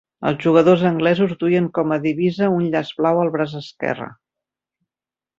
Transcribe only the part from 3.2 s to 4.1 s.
al braç esquerre.